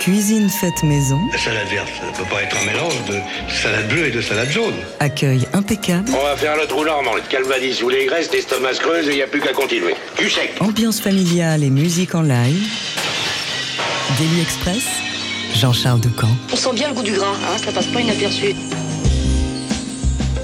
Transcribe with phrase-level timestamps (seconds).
[0.00, 3.18] Cuisine faite maison, La salade verte, ça ne peut pas être un mélange de
[3.50, 4.74] salade bleue et de salade jaune.
[5.00, 8.80] accueil impeccable, On va faire le trou normand, le calvadis ou les graisses, l'estomac se
[8.80, 9.94] creuse et il n'y a plus qu'à continuer.
[10.18, 10.52] Du sec.
[10.60, 12.62] ambiance familiale et musique en live.
[14.18, 14.84] Daily Express,
[15.54, 16.28] Jean-Charles Ducamp.
[16.52, 18.54] On sent bien le goût du gras, hein, ça passe pas inaperçu.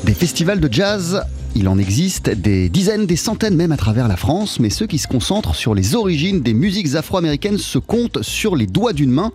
[0.05, 1.23] Des festivals de jazz,
[1.55, 4.99] il en existe des dizaines, des centaines même à travers la France, mais ceux qui
[4.99, 9.33] se concentrent sur les origines des musiques afro-américaines se comptent sur les doigts d'une main.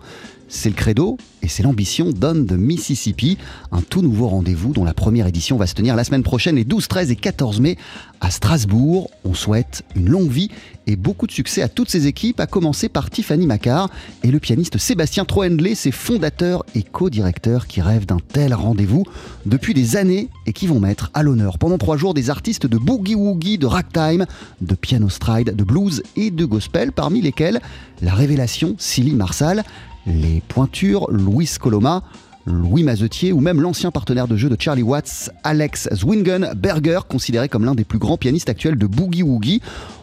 [0.50, 3.36] C'est le credo et c'est l'ambition Don de Mississippi,
[3.70, 6.64] un tout nouveau rendez-vous dont la première édition va se tenir la semaine prochaine les
[6.64, 7.76] 12, 13 et 14 mai
[8.22, 9.10] à Strasbourg.
[9.24, 10.50] On souhaite une longue vie
[10.86, 13.90] et beaucoup de succès à toutes ces équipes, à commencer par Tiffany Maccar
[14.22, 19.04] et le pianiste Sébastien Troendlé, ses fondateurs et co-directeurs qui rêvent d'un tel rendez-vous
[19.44, 22.78] depuis des années et qui vont mettre à l'honneur pendant trois jours des artistes de
[22.78, 24.24] boogie-woogie, de ragtime,
[24.62, 27.60] de piano stride, de blues et de gospel, parmi lesquels
[28.00, 29.64] la révélation Silly Marsal,
[30.08, 32.02] les pointures Louis Coloma,
[32.46, 37.48] Louis Mazetier ou même l'ancien partenaire de jeu de Charlie Watts, Alex Zwingen Berger, considéré
[37.48, 39.60] comme l'un des plus grands pianistes actuels de Boogie Woogie.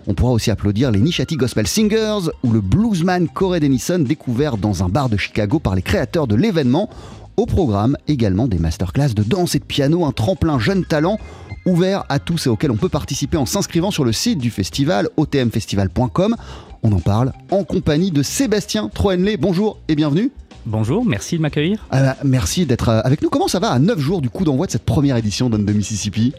[0.07, 4.83] On pourra aussi applaudir les Nishati Gospel Singers ou le bluesman Corey Denison, découvert dans
[4.83, 6.89] un bar de Chicago par les créateurs de l'événement.
[7.37, 11.19] Au programme également des masterclass de danse et de piano, un tremplin jeune talent
[11.65, 15.09] ouvert à tous et auquel on peut participer en s'inscrivant sur le site du festival
[15.17, 16.35] otmfestival.com.
[16.83, 19.35] On en parle en compagnie de Sébastien Troenlé.
[19.37, 20.31] Bonjour et bienvenue.
[20.65, 21.85] Bonjour, merci de m'accueillir.
[21.91, 23.29] Ah bah, merci d'être euh, avec nous.
[23.29, 25.73] Comment ça va à 9 jours du coup d'envoi de cette première édition d'On de
[25.73, 26.33] Mississippi?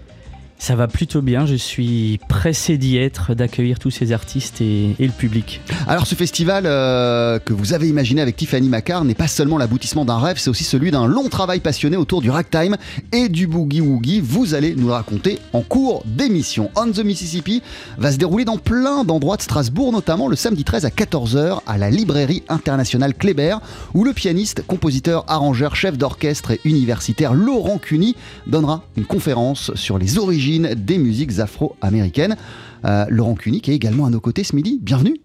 [0.59, 5.09] Ça va plutôt bien, je suis pressé d'y être, d'accueillir tous ces artistes et, le
[5.09, 5.61] public.
[5.87, 10.05] Alors ce festival euh, que vous avez imaginé avec Tiffany Maccar n'est pas seulement l'aboutissement
[10.05, 12.77] d'un rêve, c'est aussi celui d'un long travail passionné autour du ragtime
[13.13, 14.21] et du boogie woogie.
[14.21, 16.71] Vous allez nous le raconter en cours d'émission.
[16.75, 17.63] On the Mississippi
[17.99, 21.79] va se dérouler dans plein d'endroits de Strasbourg, notamment le samedi 13 à 14h à
[21.79, 23.59] la librairie internationale Kléber,
[23.95, 29.99] où le pianiste, compositeur, arrangeur, chef d'orchestre et universitaire Laurent Cuny donnera une conférence sur
[29.99, 32.37] les origines des musiques afro-américaines.
[32.85, 34.79] Euh, Laurent qui est également à nos côtés ce midi.
[34.81, 35.17] Bienvenue.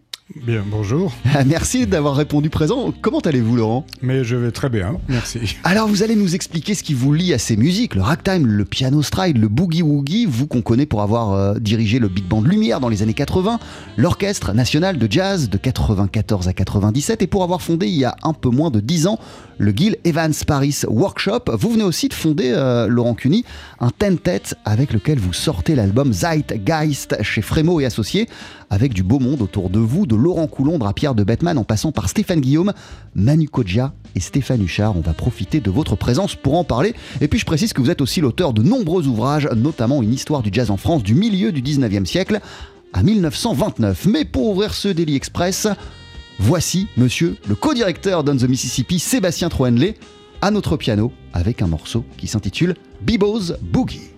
[0.46, 1.12] Bien, bonjour.
[1.46, 2.94] Merci d'avoir répondu présent.
[3.02, 3.86] Comment allez-vous, Laurent?
[4.02, 5.58] Mais je vais très bien, merci.
[5.64, 8.64] Alors, vous allez nous expliquer ce qui vous lie à ces musiques, le ragtime, le
[8.64, 12.42] piano stride, le boogie woogie, vous qu'on connaît pour avoir euh, dirigé le Big Band
[12.42, 13.60] Lumière dans les années 80,
[13.98, 18.16] l'Orchestre national de jazz de 94 à 97 et pour avoir fondé il y a
[18.24, 19.20] un peu moins de 10 ans
[19.62, 21.44] le Gil Evans Paris Workshop.
[21.54, 23.46] Vous venez aussi de fonder, euh, Laurent Cuny,
[23.80, 28.28] un ten-tête avec lequel vous sortez l'album Zeitgeist chez Frémo et Associés,
[28.72, 31.64] avec du beau monde autour de vous, de Laurent Coulondre à Pierre de Bettman en
[31.64, 32.74] passant par Stéphane Guillaume,
[33.14, 34.98] Manu Kodja et Stéphane Huchard.
[34.98, 36.96] On va profiter de votre présence pour en parler.
[37.22, 40.42] Et puis je précise que vous êtes aussi l'auteur de nombreux ouvrages, notamment une histoire
[40.42, 42.40] du jazz en France du milieu du 19e siècle
[42.94, 44.08] à 1929.
[44.08, 45.68] Mais pour ouvrir ce Daily Express,
[46.42, 49.96] voici monsieur le co-directeur d'On the Mississippi, Sébastien Troenlé,
[50.42, 54.12] à notre piano avec un morceau qui s'intitule Bibo's Boogie.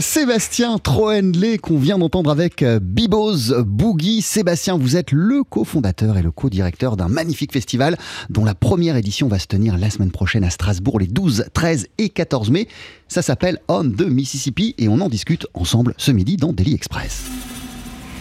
[0.00, 4.22] Sébastien Troenley qu'on vient d'entendre avec euh, Bibos Boogie.
[4.22, 7.96] Sébastien, vous êtes le cofondateur et le co-directeur d'un magnifique festival
[8.30, 11.88] dont la première édition va se tenir la semaine prochaine à Strasbourg les 12, 13
[11.98, 12.68] et 14 mai.
[13.08, 17.24] Ça s'appelle On the Mississippi et on en discute ensemble ce midi dans Daily Express.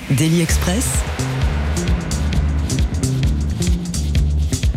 [0.09, 0.87] Daily Express.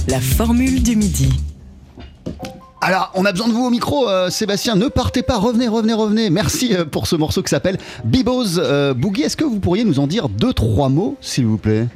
[0.09, 1.31] La formule du midi.
[2.83, 4.75] Alors, on a besoin de vous au micro, euh, Sébastien.
[4.75, 6.31] Ne partez pas, revenez, revenez, revenez.
[6.31, 9.23] Merci euh, pour ce morceau qui s'appelle Bibos euh, Boogie.
[9.23, 11.89] Est-ce que vous pourriez nous en dire deux, trois mots, s'il vous plaît?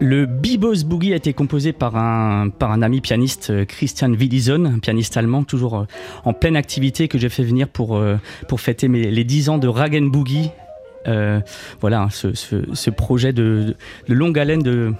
[0.00, 5.16] Le Bibos Boogie a été composé par un, par un ami pianiste, Christian Willison, pianiste
[5.16, 5.86] allemand toujours
[6.24, 8.00] en pleine activité que j'ai fait venir pour,
[8.46, 10.50] pour fêter mes- les 10 ans de Rag Boogie.
[11.80, 13.74] Voilà, ce, ce- ce projet de,
[14.08, 14.92] de longue haleine de,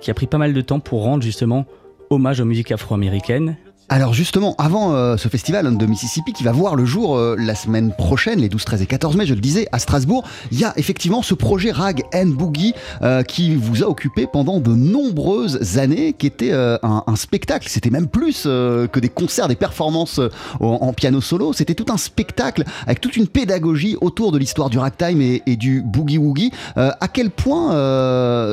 [0.00, 1.66] qui a pris pas mal de temps pour rendre justement
[2.10, 3.56] hommage aux musiques afro-américaines.
[3.88, 7.54] Alors justement, avant euh, ce festival de Mississippi qui va voir le jour euh, la
[7.54, 10.64] semaine prochaine, les 12, 13 et 14 mai, je le disais, à Strasbourg, il y
[10.64, 15.78] a effectivement ce projet Rag and Boogie euh, qui vous a occupé pendant de nombreuses
[15.78, 17.68] années, qui était un, spectacle.
[17.68, 20.20] C'était même plus que des concerts, des performances
[20.60, 21.52] en, piano solo.
[21.52, 25.82] C'était tout un spectacle avec toute une pédagogie autour de l'histoire du ragtime et, du
[25.82, 26.50] boogie woogie.
[26.76, 27.70] Euh, à quel point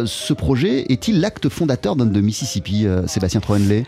[0.06, 3.86] ce projet est-il l'acte fondateur d'On de Mississippi, Sébastien Troenley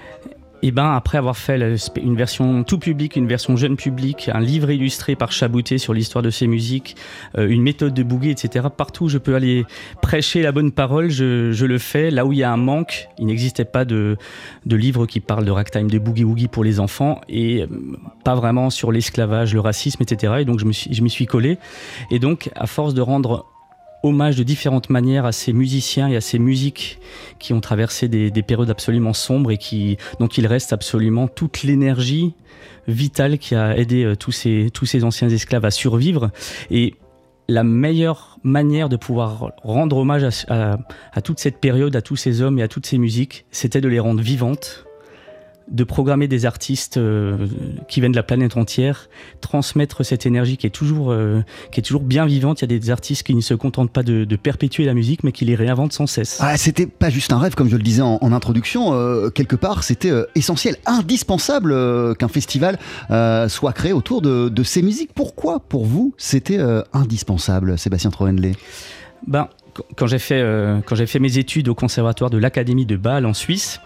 [0.61, 1.59] Et ben après avoir fait
[1.97, 6.21] une version tout public, une version jeune public, un livre illustré par Chabouté sur l'histoire
[6.23, 6.95] de ses musiques,
[7.37, 8.67] euh, une méthode de boogie, etc.
[8.75, 9.65] Partout où je peux aller
[10.01, 12.09] prêcher la bonne parole, je, le fais.
[12.11, 14.17] Là où il y a un manque, il n'existait pas de,
[14.65, 17.67] de livre qui parle de ragtime, de boogie woogie pour les enfants et euh,
[18.23, 20.35] pas vraiment sur l'esclavage, le racisme, etc.
[20.39, 21.57] Et donc je me suis, m'y suis collé.
[22.11, 23.45] Et donc à force de rendre
[24.05, 26.99] hommage de différentes manières à ces musiciens et à ces musiques
[27.39, 31.63] qui ont traversé des, des périodes absolument sombres et qui, dont il reste absolument toute
[31.63, 32.33] l'énergie
[32.87, 36.29] vitale qui a aidé euh, tous, ces, anciens esclaves à survivre.
[36.69, 36.95] Et
[37.47, 40.77] la meilleure manière de pouvoir rendre hommage à-
[41.13, 43.87] à toute cette période, à tous ces hommes et à toutes ces musiques, c'était de
[43.87, 44.85] les rendre vivantes,
[45.67, 47.47] de programmer des artistes euh,
[47.87, 49.09] qui viennent de la planète entière,
[49.41, 51.41] transmettre cette énergie qui est toujours, euh,
[51.71, 52.61] qui est toujours bien vivante.
[52.61, 55.23] Il y a des artistes qui ne se contentent pas de, de perpétuer la musique,
[55.23, 56.37] mais qui les réinventent sans cesse.
[56.39, 58.93] Ah, c'était pas juste un rêve, comme je le disais en, en introduction.
[58.93, 62.77] euh, quelque part, c'était essentiel, indispensable qu'un festival
[63.47, 65.11] soit créé autour de, de ces musiques.
[65.13, 66.59] Pourquoi, pour vous, c'était
[66.93, 68.53] indispensable, Sébastien Troenley
[69.27, 69.47] Ben,
[69.95, 73.81] quand j'ai fait, euh, fait mes études au conservatoire de l'Académie de Bâle en Suisse,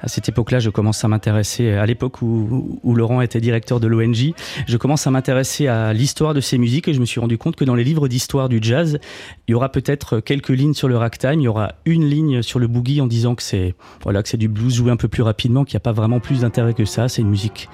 [0.00, 4.32] à cette époque-là, je commence à m'intéresser, à l'époque où, Laurent était directeur de l'ONG,
[4.66, 7.56] je commence à m'intéresser à l'histoire de ces musiques et je me suis rendu compte
[7.56, 8.98] que dans les livres d'histoire du jazz,
[9.46, 12.58] il y aura peut-être quelques lignes sur le ragtime, il y aura une ligne sur
[12.58, 15.74] le boogie en disant que c'est voilà, du blues joué un peu plus rapidement, qu'il
[15.76, 17.68] n'y a pas vraiment plus d'intérêt que ça, c'est une musique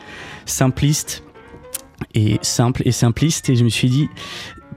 [0.47, 1.25] simpliste
[2.15, 4.09] et simple et simpliste et je me suis dit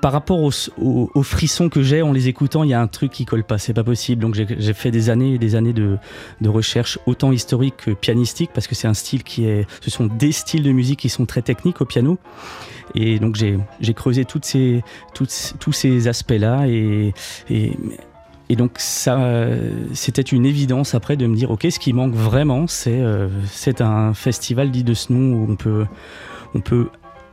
[0.01, 3.25] par rapport aux, frissons que j'ai en les écoutant, il y a un truc qui
[3.25, 4.21] colle pas, c'est pas possible.
[4.21, 5.97] Donc j'ai fait des années et des années de,
[6.45, 10.31] recherche, autant historique que pianistique, parce que c'est un style qui est, ce sont des
[10.31, 12.17] styles de musique qui sont très techniques au piano.
[12.95, 17.13] Et donc j'ai creusé toutes ces, tous ces aspects-là et,
[18.55, 19.19] donc ça,
[19.93, 23.27] c'était une évidence après de me dire, ok, ce qui manque vraiment, c'est euh,
[23.79, 25.57] un festival dit de ce nom où
[26.53, 26.87] on peut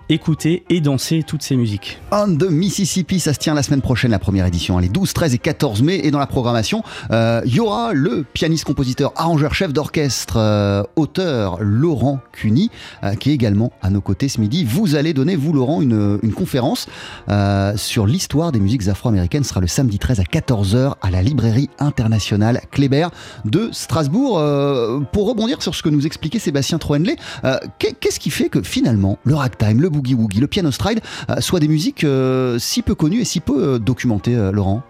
[0.08, 1.98] écouter et danser toutes ces musiques.
[2.12, 5.34] On the Mississippi, ça se tient la semaine prochaine, la première édition, les 12, 13
[5.34, 6.00] et 14 mai.
[6.04, 10.82] Et dans la programmation, euh, il y aura le pianiste, compositeur, arrangeur, chef d'orchestre, euh,
[10.96, 12.70] auteur Laurent Cuny,
[13.02, 14.64] euh, qui est également à nos côtés ce midi.
[14.64, 16.86] Vous allez donner, vous Laurent, une, une conférence
[17.30, 19.44] euh, sur l'histoire des musiques afro-américaines.
[19.44, 23.08] Ce sera le samedi 13 à 14h à la librairie internationale Kléber
[23.44, 24.38] de Strasbourg.
[24.38, 28.48] Euh, pour rebondir sur ce que nous expliquait Sébastien Troenley, euh, qu'est- qu'est-ce qui fait
[28.48, 32.94] que finalement le ragtime, le le piano stride euh, soient des musiques euh, si peu
[32.94, 34.82] connues et si peu euh, documentées, Laurent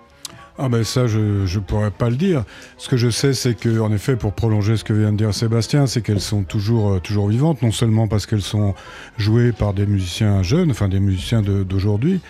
[0.59, 2.45] Ah ben ça, je je pourrais pas le dire.
[2.79, 5.35] Ce que je sais, c'est que en effet, pour prolonger ce que vient de dire
[5.35, 8.75] Sébastien, c'est qu'elles sont toujours toujours vivantes, non seulement parce qu'elles sont
[9.17, 12.21] jouées par des musiciens jeunes, enfin des musiciens d'aujourd'hui,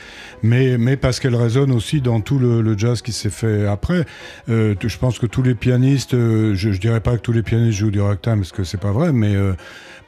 [0.42, 4.06] mais mais parce qu'elles résonnent aussi dans tout le, jazz qui s'est fait après.
[4.48, 7.90] Je pense que tous les pianistes, je, je dirais pas que tous les pianistes jouent
[7.90, 9.36] du ragtime, parce que c'est pas vrai, mais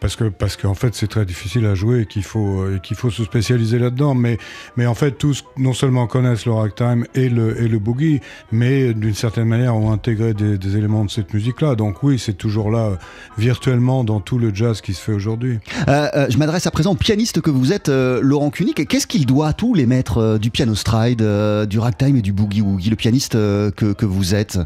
[0.00, 2.80] parce que parce qu'en fait c'est très difficile à jouer et qu'il faut euh, et
[2.80, 4.14] qu'il faut se spécialiser là-dedans.
[4.14, 4.38] Mais
[4.76, 8.20] mais en fait tous non seulement connaissent le ragtime et le et le boogie,
[8.52, 11.74] mais d'une certaine manière ont intégré des, éléments de cette musique-là.
[11.74, 12.96] Donc oui, c'est toujours là euh,
[13.38, 15.58] virtuellement dans tout le jazz qui se fait aujourd'hui.
[15.88, 18.74] Euh, euh, Je m'adresse à présent au pianiste que vous êtes, euh, Laurent Cuny.
[18.74, 21.22] Qu'est-ce qu'il doit à tous les maîtres du piano stride,
[21.68, 24.58] du ragtime et du boogie-woogie, le pianiste que, que vous êtes,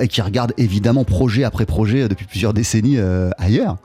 [0.00, 2.98] et qui regarde évidemment projet après projet depuis plusieurs décennies
[3.38, 3.76] ailleurs?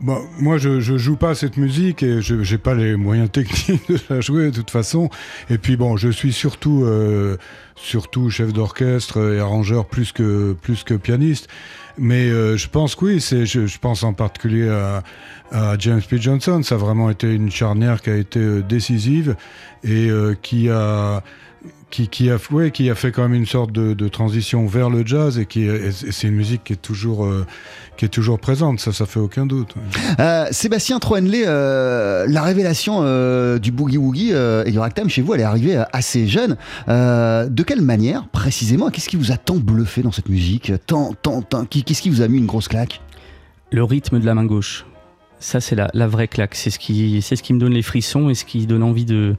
[0.00, 3.86] Bah, moi, je, je joue pas cette musique et je n'ai pas les moyens techniques
[3.88, 5.08] de la jouer de toute façon.
[5.48, 7.38] Et puis bon, je suis surtout, euh,
[7.76, 11.48] surtout chef d'orchestre et arrangeur plus que, plus que pianiste.
[11.98, 15.02] Mais euh, je pense que oui, c'est, je, je, pense en particulier à,
[15.50, 16.18] à, James P.
[16.18, 16.62] Johnson.
[16.62, 19.36] Ça a vraiment été une charnière qui a été euh, décisive
[19.82, 21.22] et euh, qui a
[21.88, 24.90] qui, qui, a, ouais, qui a fait quand même une sorte de, de transition vers
[24.90, 27.46] le jazz et qui c'est une musique qui est toujours euh,
[27.96, 28.80] qui est toujours présente.
[28.80, 29.74] Ça ça fait aucun doute
[30.18, 35.22] euh, Sébastien Troenley euh, la révélation euh, du boogie woogie euh, et du ragtime chez
[35.22, 36.56] vous elle est arrivée assez jeune.
[36.88, 40.72] De quelle manière précisément qu'est-ce qui vous a tant bluffé dans cette musique?
[40.86, 43.00] Tant tant, tant qu'est-ce qui vous a mis une grosse claque?
[43.70, 44.86] Le rythme de la main gauche.
[45.38, 46.56] Ça c'est la, la vraie claque.
[46.56, 49.04] C'est ce qui c'est ce qui me donne les frissons et ce qui donne envie
[49.04, 49.36] de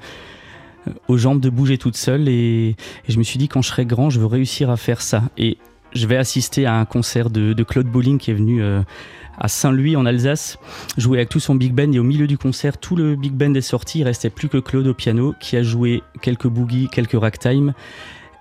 [1.08, 2.76] aux jambes de bouger toute seule et,
[3.08, 5.24] je me suis dit quand je serai grand je veux réussir à faire ça.
[5.38, 5.58] Et
[5.94, 8.82] je vais assister à un concert de, de Claude Bolling qui est venu euh,
[9.38, 10.58] à Saint-Louis en Alsace
[10.98, 11.92] jouer avec tout son big band.
[11.92, 14.00] Et au milieu du concert tout le big band est sorti.
[14.00, 17.74] Il restait plus que Claude au piano qui a joué quelques boogies quelques ragtime.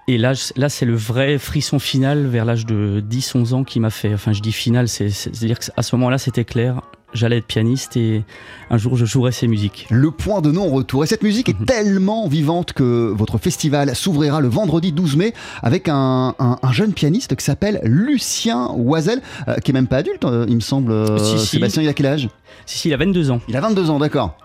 [0.09, 3.91] Et là, là c'est le vrai frisson final vers l'âge de 10-11 ans qui m'a
[3.91, 6.83] fait, enfin je dis final, c'est-à-dire qu'à ce moment-là c'était clair,
[7.17, 8.23] j'allais être pianiste et
[8.71, 9.87] un jour je jouerai ces musiques.
[9.91, 11.05] Le point de non-retour.
[11.05, 11.67] Et cette musique est mmh.
[11.67, 16.93] tellement vivante que votre festival s'ouvrira le vendredi 12 mai avec un, un, un jeune
[16.93, 20.93] pianiste qui s'appelle Lucien Oisel, euh, qui est même pas adulte, euh, il me semble.
[20.93, 21.47] Euh, si, si.
[21.47, 22.29] Sébastien, il a quel âge
[22.67, 23.41] Si, si, il a 22 ans.
[23.49, 24.37] Il a 22 ans, d'accord.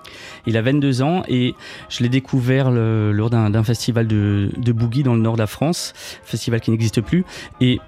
[0.45, 1.55] Il a 22 ans et
[1.89, 5.47] je l'ai découvert le, lors d'un festival de, de boogie dans le nord de la
[5.47, 7.25] France, festival qui n'existe plus.
[7.59, 7.79] Et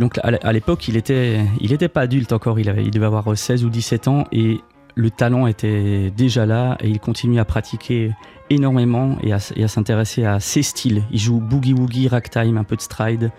[0.00, 4.08] donc à l'époque, il était, il pas adulte encore, il, devait avoir 16 ou 17
[4.08, 4.60] ans et
[4.94, 8.10] le talent était déjà là et il continue à pratiquer
[8.48, 11.04] énormément et à, à s'intéresser à ses styles.
[11.10, 13.30] Il joue boogie woogie, ragtime, un peu de stride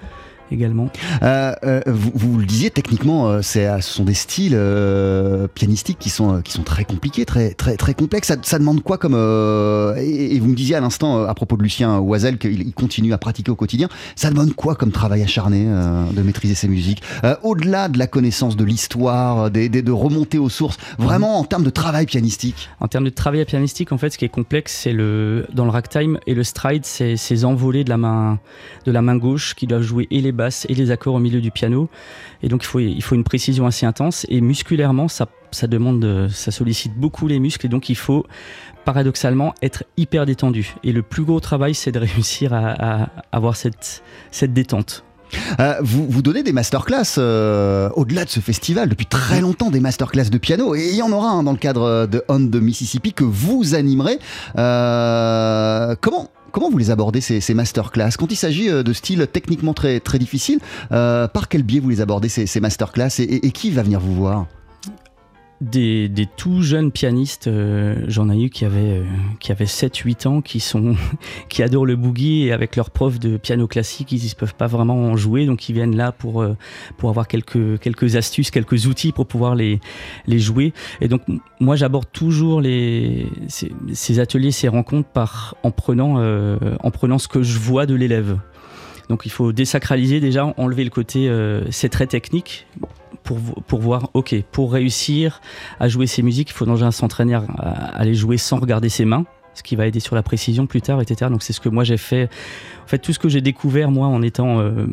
[0.51, 0.89] également.
[1.23, 4.59] Euh, euh, vous, vous, le disiez, techniquement, euh, ce sont des styles
[5.53, 8.27] pianistiques qui sont, qui sont très compliqués, très, très, très complexes.
[8.27, 9.15] Ça, ça demande quoi comme...
[9.97, 13.17] Et, et, vous me disiez à l'instant, à propos de Lucien Oisel, qu'il continue à
[13.17, 13.89] pratiquer au quotidien.
[14.15, 17.01] Ça demande quoi comme travail acharné de maîtriser ces musiques?
[17.43, 22.05] Au-delà de la connaissance de l'histoire, de remonter aux sources, vraiment en termes de travail
[22.05, 22.69] pianistique?
[22.79, 25.71] En termes de travail pianistique, en fait, ce qui est complexe, c'est le dans le
[25.71, 28.39] ragtime et le stride, c'est ces envolées de la main,
[28.85, 30.31] de la main gauche qui doivent jouer et les
[30.69, 31.89] et les accords au milieu du piano.
[32.43, 34.25] Et donc il faut, il faut une précision assez intense.
[34.29, 37.65] Et musculairement, ça, ça demande, ça sollicite beaucoup les muscles.
[37.65, 38.25] Et donc il faut
[38.85, 40.75] paradoxalement être hyper détendu.
[40.83, 45.03] Et le plus gros travail, c'est de réussir à, avoir cette, cette détente.
[45.59, 49.79] Euh, vous, vous donnez des masterclass euh, au-delà de ce festival depuis très longtemps, des
[49.79, 53.13] masterclass de piano, et il y en aura dans le cadre de On de Mississippi
[53.13, 54.19] que vous animerez.
[54.57, 58.11] Euh, comment Comment vous les abordez ces, ces masterclass?
[58.17, 60.59] Quand il s'agit de styles techniquement très, très difficiles,
[60.91, 63.19] euh, par quel biais vous les abordez ces, ces masterclass?
[63.19, 64.47] Et qui va venir vous voir?
[65.61, 67.49] Des, tout jeunes pianistes,
[68.07, 69.03] j'en ai eu qui avaient, euh,
[69.39, 70.95] qui avaient 7-8 ans, qui, sont,
[71.49, 74.67] qui adorent le boogie et avec leur prof de piano classique, ils ne peuvent pas
[74.67, 76.57] vraiment en jouer, donc ils viennent là pour, euh,
[76.97, 79.79] pour avoir quelques, quelques astuces, quelques outils pour pouvoir les,
[80.25, 80.73] les jouer.
[80.99, 81.21] Et donc
[81.59, 87.19] moi j'aborde toujours les, ces, ces, ateliers, ces rencontres par, en, prenant, euh, en prenant
[87.19, 88.37] ce que je vois de l'élève.
[89.09, 91.29] Donc il faut désacraliser déjà, enlever le côté
[91.69, 92.65] c'est très technique
[93.23, 95.41] pour, pour voir, ok, pour réussir
[95.79, 99.25] à jouer ces musiques, il faut déjà s'entraîner à, les jouer sans regarder ses mains
[99.53, 101.29] ce qui va aider sur la précision plus tard, etc.
[101.29, 102.29] Donc c'est ce que moi j'ai fait.
[102.85, 104.85] En fait, tout ce que j'ai découvert moi en étant euh,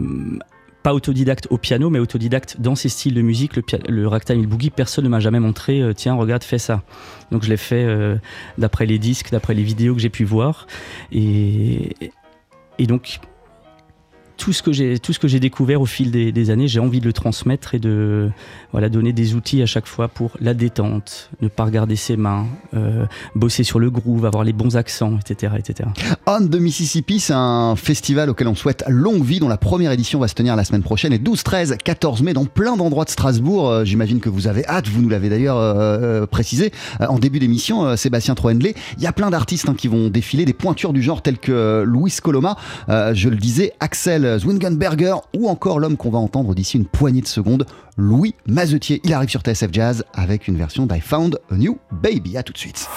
[0.82, 4.42] pas autodidacte au piano, mais autodidacte dans ces styles de musique, le, le ragtime et
[4.42, 6.82] le boogie, personne ne m'a jamais montré, euh, tiens, regarde, fais ça.
[7.30, 8.16] Donc je l'ai fait euh,
[8.58, 10.66] d'après les disques, d'après les vidéos que j'ai pu voir.
[11.12, 11.94] Et,
[12.78, 13.20] et donc
[14.38, 16.68] tout ce que j'ai tout ce que j'ai découvert au fil des, années.
[16.68, 18.30] J'ai envie de le transmettre et de
[18.72, 22.46] voilà donner des outils à chaque fois pour la détente ne pas regarder ses mains
[22.74, 23.04] euh,
[23.34, 25.90] bosser sur le groove avoir les bons accents etc etc
[26.26, 30.20] On de Mississippi c'est un festival auquel on souhaite longue vie dont la première édition
[30.20, 33.10] va se tenir la semaine prochaine et 12 13 14 mai dans plein d'endroits de
[33.10, 33.68] Strasbourg.
[33.68, 37.96] Euh, j'imagine que vous avez hâte vous nous l'avez d'ailleurs euh, précisé en début d'émission
[37.96, 41.20] Sébastien Troenley il y a plein d'artistes hein, qui vont défiler des pointures du genre
[41.20, 42.56] telles que Louis Coloma.
[42.88, 47.26] Je le disais Axel Zwingenberger ou encore l'homme qu'on va entendre d'ici une poignée de
[47.28, 47.64] secondes,
[47.96, 49.00] Louis Mazetier.
[49.04, 52.36] Il arrive sur TSF Jazz avec une version d'I Found a New Baby.
[52.36, 52.88] À tout de suite.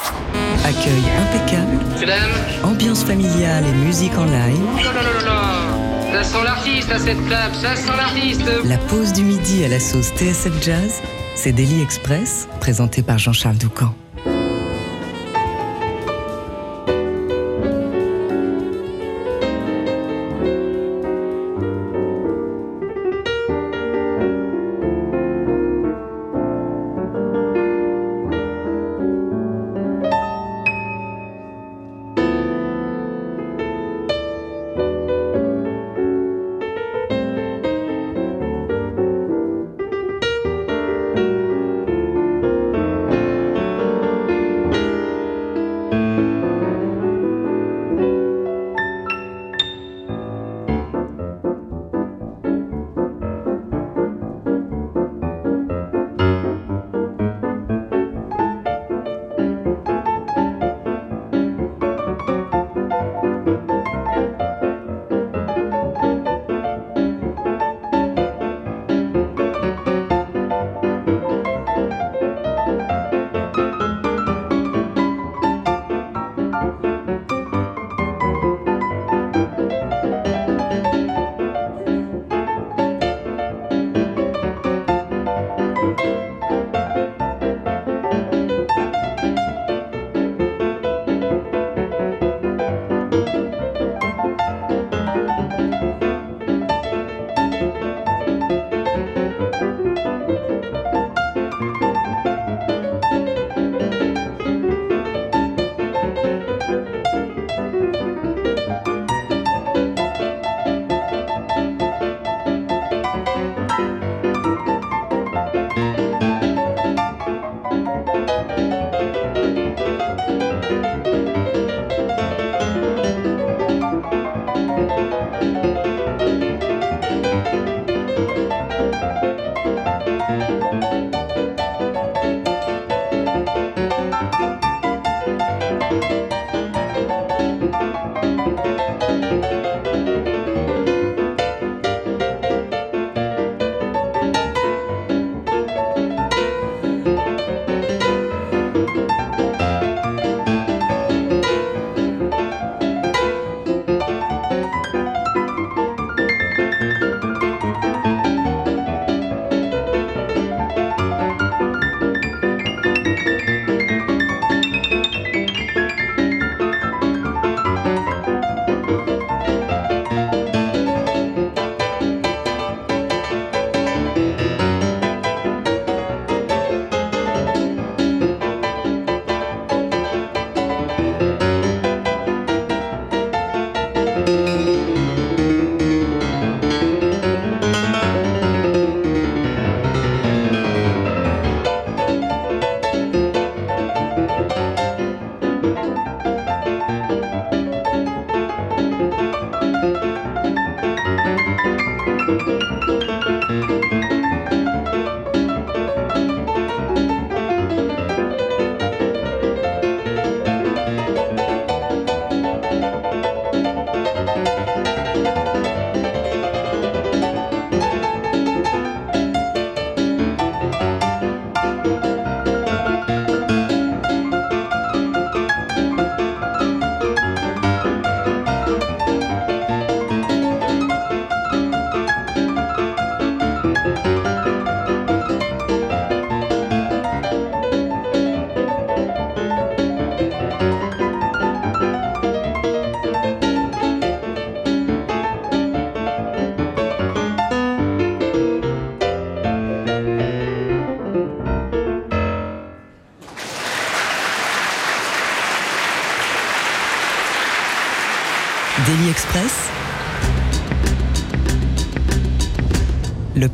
[0.65, 2.29] Accueil impeccable, Mesdames.
[2.63, 4.59] ambiance familiale et musique en live.
[4.73, 7.17] Oh là là là là Ça sent l'artiste à cette
[7.61, 11.01] ça sent l'artiste La pause du midi à la sauce TSF Jazz,
[11.35, 13.93] c'est Daily Express, présenté par Jean-Charles Doucan.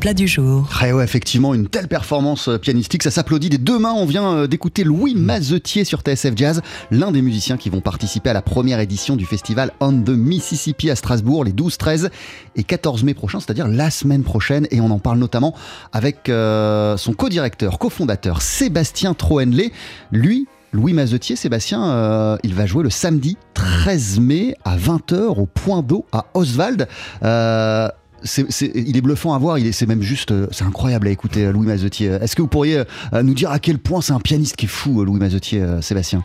[0.08, 0.66] Plat du jour.
[0.80, 3.92] Ah ouais, effectivement, une telle performance euh, pianistique, ça s'applaudit des deux mains.
[3.92, 8.30] On vient euh, d'écouter Louis Mazetier sur TSF Jazz, l'un des musiciens qui vont participer
[8.30, 12.10] à la première édition du festival On the Mississippi à Strasbourg les 12, 13
[12.56, 14.66] et 14 mai prochains, c'est-à-dire la semaine prochaine.
[14.70, 15.54] Et on en parle notamment
[15.92, 19.72] avec euh, son co-directeur, cofondateur Sébastien Troenley.
[20.10, 25.46] Lui, Louis Mazetier, Sébastien, euh, il va jouer le samedi 13 mai à 20h au
[25.46, 26.88] Point d'eau à Oswald.
[27.22, 27.88] Euh,
[28.24, 31.44] il est bluffant à voir, il est, c'est même juste, euh, c'est incroyable à écouter
[31.46, 32.08] euh, Louis Mazetier.
[32.20, 32.78] Est-ce que vous pourriez
[33.12, 36.24] euh, nous dire à quel point c'est un pianiste qui est fou, Louis Mazetier, Sébastien?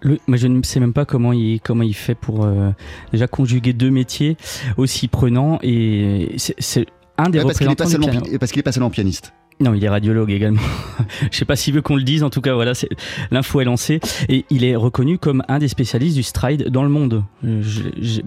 [0.00, 2.70] Le- mais je ne sais même pas comment il, comment il fait pour euh,
[3.12, 4.36] déjà conjuguer deux métiers
[4.76, 8.62] aussi prenants et c'est- un des Ouais, parce qu'il est pas représentants parce qu'il est
[8.64, 9.32] pas seulement pianiste.
[9.60, 10.60] Non, il est radiologue également.
[11.30, 12.24] Je sais pas s'il veut qu'on le dise.
[12.24, 12.72] En tout cas, voilà,
[13.30, 14.00] l'info est lancée.
[14.28, 17.22] Et il est reconnu comme un des spécialistes du stride dans le monde.
[17.44, 17.62] Euh,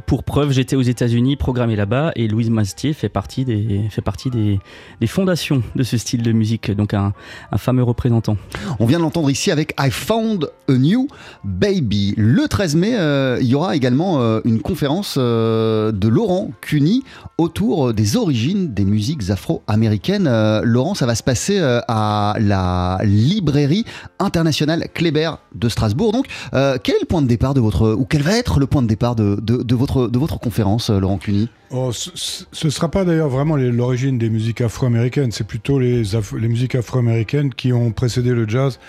[0.05, 4.29] pour preuve, j'étais aux États-Unis, programmé là-bas, et Louise Mastier fait partie des, fait partie
[4.29, 4.59] des,
[5.07, 6.71] fondations de ce style de musique.
[6.71, 7.13] Donc un,
[7.57, 8.37] fameux représentant.
[8.79, 11.09] On vient de l'entendre ici avec I Found a New
[11.43, 12.13] Baby.
[12.15, 17.03] Le 13 mai, euh, il y aura également euh, une conférence de Laurent Cuny
[17.37, 20.29] autour des origines des musiques afro-américaines.
[20.63, 23.83] Laurent, ça va se passer euh, à la librairie
[24.19, 26.13] internationale Kléber de Strasbourg.
[26.13, 28.67] Donc, euh, quel est le point de départ de votre, ou quel va être le
[28.67, 32.69] point de départ de, de- votre, de votre conférence, euh, Laurent Cuny Oh, ce- ne
[32.69, 36.03] sera pas d'ailleurs vraiment l'origine des musiques afro-américaines, c'est plutôt les,
[36.47, 38.79] musiques afro-américaines qui ont précédé le jazz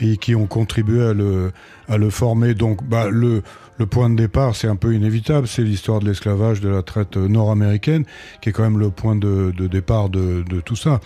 [0.00, 1.52] et qui ont contribué à le,
[1.88, 2.52] à le former.
[2.52, 3.42] Donc bah, le,
[3.78, 7.16] le point de départ, c'est un peu inévitable, c'est l'histoire de l'esclavage, de la traite
[7.16, 8.04] nord-américaine,
[8.42, 11.00] qui est quand même le point de, départ de tout ça.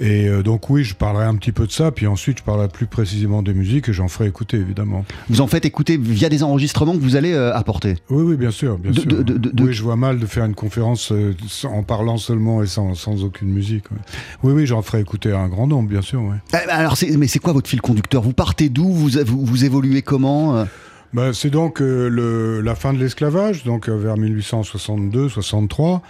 [0.00, 2.68] Et euh, donc oui, je parlerai un petit peu de ça, puis ensuite je parlerai
[2.68, 5.04] plus précisément des musiques et j'en ferai écouter évidemment.
[5.28, 8.50] Vous en faites écouter via des enregistrements que vous allez euh, apporter Oui, oui, bien
[8.50, 9.08] sûr, bien De- sûr.
[9.10, 12.62] de- de- de- Oui, je vois mal de faire une conférence euh, en parlant seulement
[12.62, 13.90] et sans, sans aucune musique.
[13.90, 13.98] ouais.
[14.42, 16.22] Oui, oui, j'en ferai écouter un grand nombre, bien sûr.
[16.22, 16.36] ouais.
[16.54, 18.22] Eh ben Alors, mais c'est quoi votre fil conducteur?
[18.22, 18.90] Vous partez d'où?
[18.92, 20.64] Vous, vous, vous évoluez comment
[21.12, 26.00] Bah, c'est donc le, la fin de l'esclavage, donc vers 1862-63,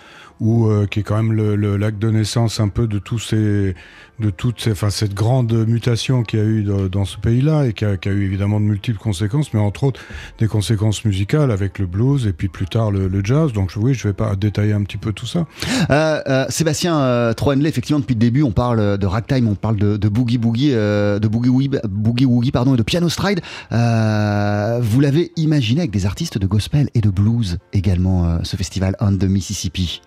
[0.41, 3.75] où euh, qui est quand même le, l'acte de naissance un peu de tous ces,
[4.23, 7.85] de toute enfin, cette grande mutation qu'il y a eu dans, ce pays-là et qui
[7.85, 10.01] a, eu évidemment de multiples conséquences, mais entre autres
[10.39, 13.53] des conséquences musicales avec le blues et puis plus tard le, jazz.
[13.53, 15.47] Donc oui, je vais pas détailler un petit peu tout ça.
[15.91, 19.77] Euh, euh, Sébastien euh, Troenley, effectivement, depuis le début, on parle de ragtime, on parle
[19.77, 23.41] de, boogie boogie, euh, de boogie woogie, boogie woogie, pardon, et de piano stride.
[23.71, 29.17] Vous l'avez imaginé avec des artistes de gospel et de blues également, ce festival On
[29.17, 30.01] the Mississippi.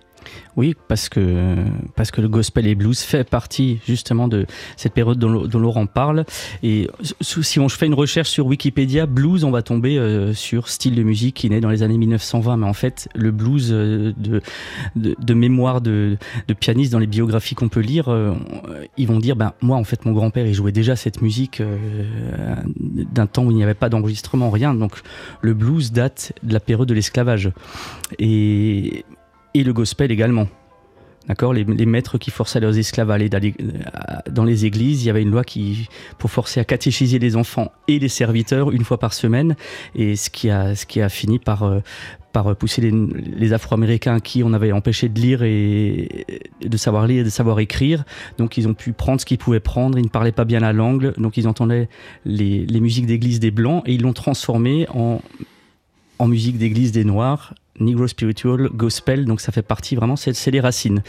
[0.58, 1.56] Oui, parce que,
[1.96, 4.46] parce que le gospel et blues fait partie justement de
[4.78, 6.26] cette période dont, dont Laurent parle.
[6.64, 6.90] Et
[7.22, 11.04] si on fait une recherche sur Wikipédia, blues, on va tomber euh, sur style de
[11.04, 12.58] musique qui naît dans les années 1920.
[12.58, 14.42] Mais en fait, le blues euh, de,
[14.96, 18.34] de, mémoire de, de pianistes dans les biographies qu'on peut lire, euh,
[18.98, 21.62] ils vont dire, ben, moi, en fait, mon grand-père, il jouait déjà cette musique
[23.14, 24.74] d'un temps où il n'y avait pas d'enregistrement, rien.
[24.74, 24.94] Donc,
[25.42, 27.52] le blues date de la période de l'esclavage.
[28.20, 29.06] Et,
[29.56, 30.48] et le gospel également.
[31.28, 35.24] D'accord les, maîtres qui forçaient leurs esclaves à aller dans les, églises, il y avait
[35.24, 35.90] une loi qui,
[36.20, 39.56] pour forcer à catéchiser les enfants et les serviteurs une fois par semaine,
[39.96, 41.80] et ce qui a, fini par, euh,
[42.32, 46.28] par pousser les, Afro-Américains qui on avait empêché de lire et
[46.62, 48.04] de savoir lire et de savoir écrire.
[48.38, 50.74] Donc ils ont pu prendre ce qu'ils pouvaient prendre, ils ne parlaient pas bien la
[50.74, 51.90] langue, donc ils entendaient
[52.24, 58.08] les, musiques d'église des Blancs et ils l'ont transformé en musique d'église des Noirs Negro
[58.08, 61.02] Spiritual Gospel, donc ça fait partie vraiment, c'est les racines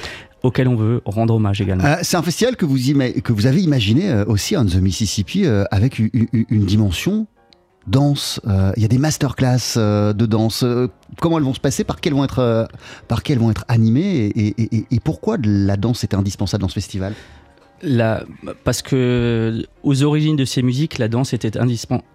[0.42, 1.84] auxquelles on veut rendre hommage également.
[1.84, 4.76] Euh, c'est un festival que vous, ima- que vous avez imaginé euh, aussi, On the
[4.76, 7.26] Mississippi, euh, avec une dimension
[7.86, 8.40] danse.
[8.76, 10.64] Il y a des masterclass de danse.
[11.20, 11.84] Comment elles vont se passer?
[11.84, 12.68] Par quelles vont être,
[13.06, 14.26] par quelles vont être animées?
[14.26, 17.14] Et, et- et- et pourquoi la danse est indispensable dans ce festival?
[17.82, 18.24] La-
[18.64, 21.52] parce que aux origines de ces musiques, la danse était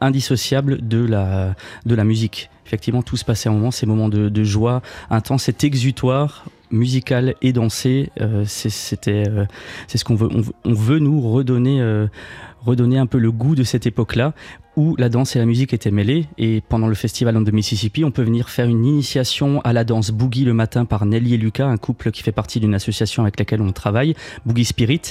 [0.01, 2.49] indissociable de la, de la musique.
[2.71, 6.45] Effectivement, tout se passait à un moment, ces moments de, de joie intense, cet exutoire
[6.71, 9.43] musical et dansé, euh, c'était, euh,
[9.87, 10.29] c'est ce qu'on veut.
[10.63, 12.07] On, veut- nous redonner, euh,
[12.65, 14.33] redonner un peu le goût de cette époque-là
[14.77, 16.27] où la danse et la musique étaient mêlées.
[16.37, 20.11] Et pendant le festival the Mississippi, on peut venir faire une initiation à la danse
[20.11, 23.37] boogie le matin par Nelly et Lucas, un couple qui fait partie d'une association avec
[23.37, 25.01] laquelle on travaille, Boogie Spirit.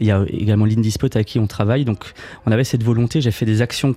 [0.00, 1.84] Il y a également l'Indie Spot avec qui on travaille.
[1.84, 2.14] Donc
[2.46, 3.94] on avait cette volonté, j'ai fait des actions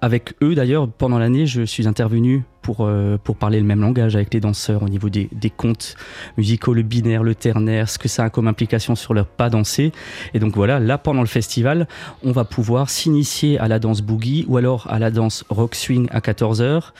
[0.00, 4.14] avec eux d'ailleurs pendant l'année je suis intervenu pour, euh, pour parler le même langage
[4.14, 5.96] avec les danseurs au niveau des, des contes
[6.36, 9.90] musicaux, le binaire, le ternaire, ce que ça a comme implication sur leur pas danser.
[10.34, 11.88] Et donc voilà, là pendant le festival,
[12.22, 16.08] on va pouvoir s'initier à la danse boogie ou alors à la danse rock swing
[16.10, 16.90] à 14h.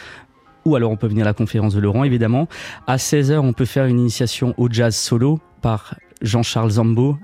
[0.64, 2.48] Ou alors on peut venir à la conférence de Laurent évidemment.
[2.86, 7.16] À 16h, on peut faire une initiation au jazz solo par Jean-Charles Zambo,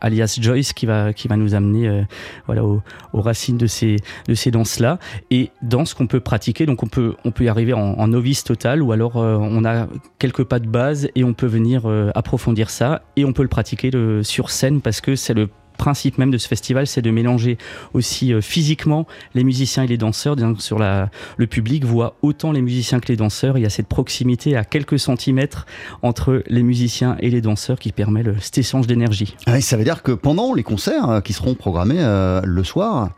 [0.00, 2.02] alias Joyce, qui va, qui va nous amener euh,
[2.46, 2.82] voilà, aux,
[3.14, 3.96] racines de ces,
[4.28, 4.98] de ces danses-là.
[5.30, 8.82] Et danse qu'on peut pratiquer, donc on peut, on peut y arriver en, novice total,
[8.82, 9.86] ou alors euh, on a
[10.18, 13.48] quelques pas de base et on peut venir euh, approfondir ça, et on peut le
[13.48, 13.90] pratiquer
[14.22, 17.58] sur scène parce que c'est le principe même de ce festival, c'est de mélanger
[17.94, 20.36] aussi euh, physiquement les musiciens et les danseurs.
[20.58, 23.58] Sur le public voit autant les musiciens que les danseurs.
[23.58, 25.66] Il y a cette proximité à quelques centimètres
[26.02, 29.34] entre les musiciens et les danseurs qui permet le, cet échange d'énergie.
[29.46, 33.10] Ah Ça veut dire que pendant les concerts euh, qui seront programmés euh, le soir,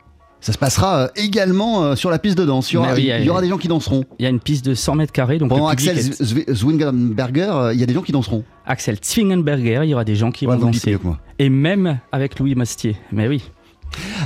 [0.44, 2.70] ça se passera euh, également euh, sur la piste de danse.
[2.70, 4.04] Il y aura, Mais oui, il y aura des gens qui danseront.
[4.18, 7.72] Il y a une piste de 100 mètres carrés, donc Pendant Axel est- Zwingenberger, euh,
[7.72, 8.44] il y a des gens qui danseront.
[8.66, 10.98] Axel Zwingenberger, il y aura des gens qui Ouais, vont danser.
[11.38, 12.94] Et même avec Louis Mastier.
[13.10, 13.42] Mais oui.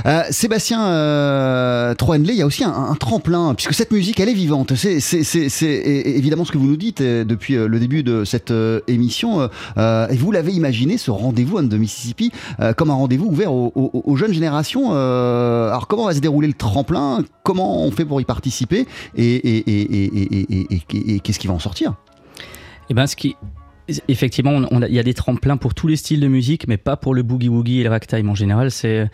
[0.05, 4.33] Euh, Sébastien euh, Troenley, il y a aussi un, tremplin, puisque cette musique, elle est
[4.33, 4.73] vivante.
[4.75, 8.53] C'est évidemment ce que vous nous dites euh, depuis euh, le début de cette
[8.87, 9.49] émission.
[9.77, 12.31] et vous l'avez imaginé, ce rendez-vous de Mississippi,
[12.77, 14.91] comme un rendez-vous ouvert aux, jeunes générations.
[14.91, 17.23] alors, comment va se dérouler le tremplin?
[17.43, 18.87] Comment on fait pour y participer?
[19.15, 19.63] Et,
[21.23, 21.95] qu'est-ce qui va en sortir?
[22.89, 23.35] Et ben, ce qui.
[24.07, 27.13] Effectivement, il y a des tremplins pour tous les styles de musique, mais pas pour
[27.13, 28.29] le boogie-woogie et le ragtime.
[28.29, 29.09] En général, c'est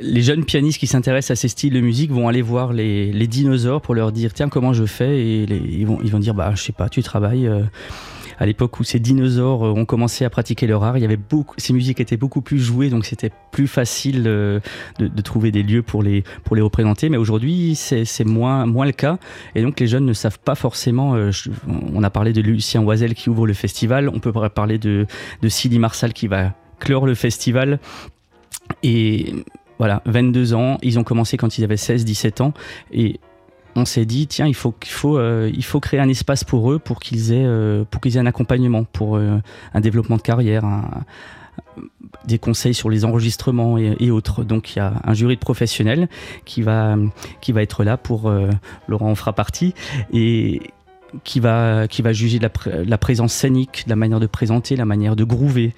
[0.00, 3.82] les jeunes pianistes qui s'intéressent à ces styles de musique vont aller voir les, dinosaures
[3.82, 5.18] pour leur dire tiens comment je fais?
[5.18, 7.46] Et ils vont ils vont dire bah je sais pas tu travailles.
[7.46, 7.62] euh,
[8.38, 11.16] à l'époque où ces dinosaures euh, ont commencé à pratiquer leur art, il y avait
[11.16, 14.60] beaucoup, ces musiques étaient beaucoup plus jouées, donc c'était plus facile euh,
[14.98, 17.08] de, trouver des lieux pour les, pour les représenter.
[17.08, 19.18] Mais aujourd'hui, c'est moins, moins le cas.
[19.54, 21.14] Et donc, les jeunes ne savent pas forcément.
[21.14, 21.30] euh,
[21.92, 24.08] on a parlé de Lucien Oisel qui ouvre le festival.
[24.08, 25.06] On peut parler de,
[25.42, 27.78] de Marsal qui va clore le festival.
[28.82, 29.34] Et
[29.78, 30.78] voilà, 22 ans.
[30.82, 32.52] Ils ont commencé quand ils avaient 16-17 ans.
[32.92, 33.20] Et
[33.78, 36.72] on s'est dit tiens il faut qu'il faut euh, il faut créer un espace pour
[36.72, 39.38] eux pour qu'ils aient euh, pour qu'ils aient un accompagnement pour euh,
[39.74, 40.64] un développement de carrière
[42.24, 44.44] des conseils sur les enregistrements et, autres.
[44.44, 46.08] Donc il y a un jury de professionnels
[46.44, 46.96] qui va
[47.40, 48.32] qui va être là pour
[48.88, 49.74] Laurent en fera partie
[50.12, 50.60] et
[51.24, 54.84] qui va qui va juger la, pr- la présence scénique la manière de présenter la
[54.84, 55.72] manière de groover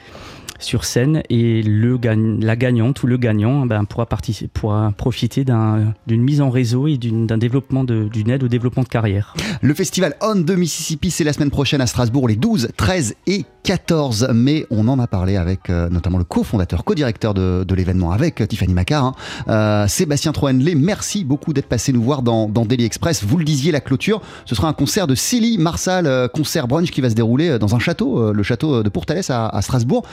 [0.60, 1.98] sur scène et le
[2.40, 4.06] la gagnante ou le gagnant ben, pourra,
[4.54, 9.34] pourra profiter d'un- d'une mise en réseau et d'une- aide au développement de carrière.
[9.62, 13.44] Le festival On de Mississippi, c'est la semaine prochaine à Strasbourg, les 12, 13 et
[13.62, 14.66] 14 mai.
[14.70, 18.72] On en a parlé avec euh, notamment le cofondateur, co-directeur de, l'événement, avec euh, Tiffany
[18.72, 19.14] Macar, hein.
[19.48, 20.74] Euh, Sébastien Troenlé.
[20.74, 23.24] Merci beaucoup d'être passé nous voir dans, dans Daily Express.
[23.24, 26.90] Vous le disiez, la clôture, ce sera un concert de Célie Marsal, euh, concert brunch
[26.90, 30.04] qui va se dérouler dans un château, le château de Pourtalès à, à Strasbourg.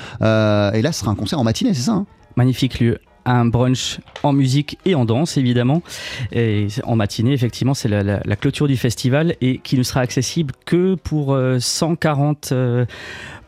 [0.73, 2.05] Et là, ce sera un concert en matinée, c'est ça hein?
[2.35, 2.99] Magnifique lieu.
[3.25, 5.81] Un brunch en musique et en danse, évidemment.
[6.31, 9.99] Et en matinée, effectivement, c'est la, la- la clôture du festival et qui ne sera
[9.99, 12.85] accessible que pour euh, 140 euh,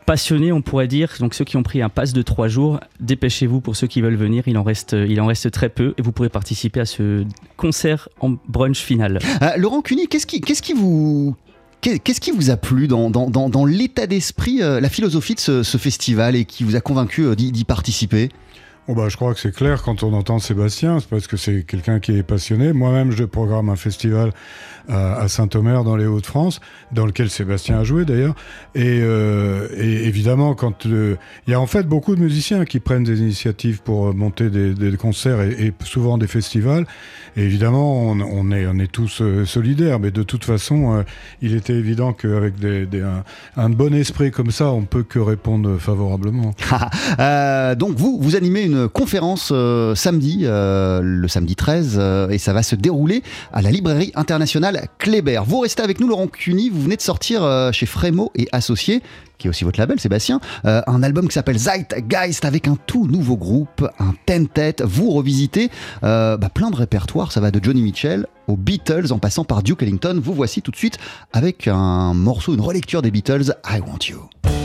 [0.04, 1.14] passionnés, on pourrait dire.
[1.20, 4.16] Donc, ceux qui ont pris un pass de trois jours, dépêchez-vous pour ceux qui veulent
[4.16, 4.42] venir.
[4.48, 7.24] Il en reste, il en reste très peu et vous pourrez participer à ce
[7.56, 9.18] concert en brunch final.
[9.40, 11.34] Euh, Laurent Cuny, qu'est-ce qui, qu'est-ce qui vous
[11.80, 16.44] Qu'est-ce qui vous a plu dans, l'état d'esprit, euh, la philosophie de ce, festival et
[16.44, 18.28] qui vous a convaincu euh, d'y participer?
[18.90, 21.62] Bon bah, je crois que c'est clair quand on entend Sébastien, c'est parce que c'est
[21.62, 22.72] quelqu'un qui est passionné.
[22.72, 24.32] Moi-même, je programme un festival
[24.88, 28.34] à, à Saint-Omer dans les Hauts-de-France, dans lequel Sébastien a joué d'ailleurs.
[28.74, 33.04] Et, euh, évidemment, quand le- il y a en fait beaucoup de musiciens qui prennent
[33.04, 36.84] des initiatives pour euh, monter des, concerts et, souvent des festivals.
[37.36, 41.02] Évidemment, on, est, on est tous euh, solidaires, mais de toute façon, euh,
[41.42, 43.22] il était évident qu'avec un,
[43.56, 46.54] un bon esprit comme ça, on peut que répondre favorablement.
[47.18, 52.38] Euh, donc vous, vous animez une conférence euh, samedi, euh, le samedi 13, euh, et
[52.38, 55.42] ça va se dérouler à la librairie internationale Kléber.
[55.46, 59.02] Vous restez avec nous, Laurent Cuny, vous venez de sortir chez Frémo et Associés,
[59.38, 63.36] qui est aussi votre label, Sébastien, un album qui s'appelle Zeitgeist avec un tout nouveau
[63.36, 64.82] groupe, un ten-tête.
[64.82, 65.70] Vous revisitez
[66.02, 69.82] bah, plein de répertoires, ça va de Johnny Mitchell aux Beatles en passant par Duke
[69.82, 70.20] Ellington.
[70.22, 70.98] Vous voici tout de suite
[71.32, 74.59] avec un morceau, une relecture des Beatles, I Want You.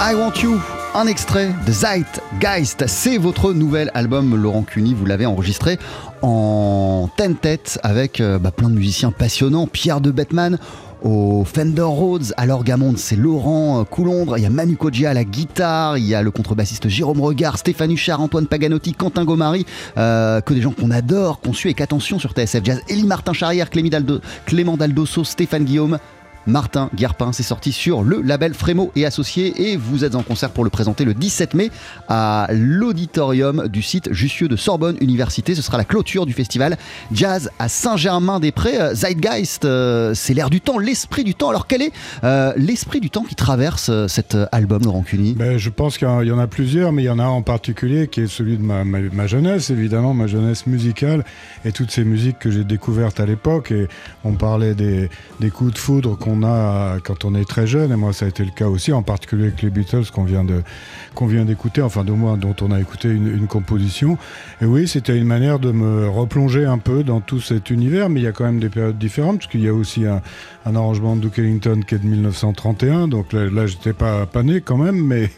[0.00, 0.58] Want You,
[0.94, 2.86] un extrait de Zeitgeist.
[2.88, 4.94] C'est votre nouvel album, Laurent Cuny.
[4.94, 5.78] Vous l'avez enregistré
[6.22, 9.66] en tête-tête avec euh, bah, plein de musiciens passionnants.
[9.66, 10.58] Pierre de Bettman
[11.02, 15.24] au Fender Rhodes, à l'orgamonde, c'est Laurent Coulondre, il y a Manu Koji à la
[15.24, 19.64] guitare, il y a le contrebassiste Jérôme Regard, Stéphane Huchard, Antoine Paganotti, Quentin Gomari,
[19.96, 23.32] euh, que des gens qu'on adore, qu'on suit et qu'attention sur TSF Jazz, Elie Martin
[23.32, 25.98] Charrière, Clément Daldosso, Stéphane Guillaume,
[26.46, 27.32] Martin Guerpin.
[27.32, 30.70] C'est sorti sur le label Frémo et Associés et vous êtes en concert pour le
[30.70, 31.70] présenter le 17 mai
[32.08, 35.54] à l'auditorium du site Jussieu de Sorbonne Université.
[35.54, 36.76] Ce sera la clôture du festival
[37.12, 38.80] Jazz à Saint-Germain-des-Prés.
[38.80, 41.50] Euh, Zeitgeist, euh, c'est l'air du temps, l'esprit du temps.
[41.50, 41.92] Alors quel est
[42.24, 45.34] euh, l'esprit du temps qui traverse cet album, Laurent Cuny?
[45.34, 47.42] Ben, Je pense qu'il y en a plusieurs, mais il y en a un en
[47.42, 51.24] particulier qui est celui de ma, jeunesse, évidemment, ma jeunesse musicale
[51.64, 53.70] et toutes ces musiques que j'ai découvertes à l'époque.
[53.70, 53.88] Et
[54.24, 55.10] on parlait des,
[55.40, 58.26] des coups de foudre qu'on on a quand on est très jeune, et moi ça
[58.26, 60.44] a été le cas aussi, en particulier avec les Beatles qu'on vient
[61.14, 64.16] qu'on d'écouter, enfin de moi dont on a écouté une, composition.
[64.60, 68.20] Et oui, c'était une manière de me replonger un peu dans tout cet univers, mais
[68.20, 70.20] il y a quand même des périodes différentes, parce qu'il y a aussi un,
[70.64, 74.60] arrangement de Duke Ellington qui est de 1931, donc là, là j'étais pas, pas né
[74.60, 75.30] quand même, mais,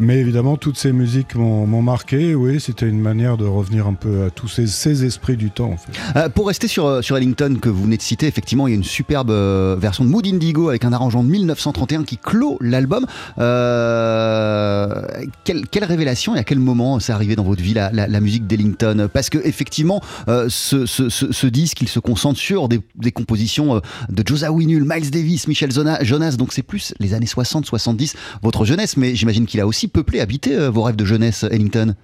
[0.20, 2.34] évidemment toutes ces musiques m'ont marqué.
[2.34, 5.76] Oui, c'était une manière de revenir un peu à tous ces, esprits du temps.
[6.16, 8.76] Euh, pour rester sur, sur Ellington que vous venez de citer, effectivement, il y a
[8.76, 13.04] une superbe euh, version de Mood Indigo avec un arrangement de 1931 qui clôt l'album.
[13.38, 15.02] Euh,
[15.42, 19.08] quelle, révélation et à quel moment c'est arrivé dans votre vie la, musique d'Ellington?
[19.12, 24.52] Parce que effectivement, euh, ce, disque, il se concentre sur des, compositions euh, de Josa
[24.52, 29.46] Winul, Miles Davis, Michel Jonas, donc c'est plus les années 60-70, votre jeunesse, mais j'imagine
[29.46, 31.96] qu'il a aussi peuplé, habité vos rêves de jeunesse, Ellington.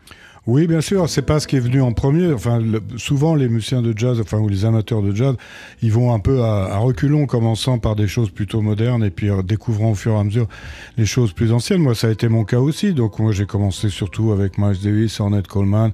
[0.46, 2.32] Oui, bien sûr, c'est pas ce qui est venu en premier.
[2.32, 2.60] Enfin,
[2.96, 5.36] souvent les musiciens de jazz, enfin ou les amateurs de jazz,
[5.82, 9.42] ils vont un peu à, reculons, commençant par des choses plutôt modernes et puis euh,
[9.42, 10.48] découvrant au fur et à mesure
[10.96, 11.82] les choses plus anciennes.
[11.82, 12.94] Moi, ça a été mon cas aussi.
[12.94, 15.92] Donc moi, j'ai commencé surtout avec Miles Davis, Ornette Coleman,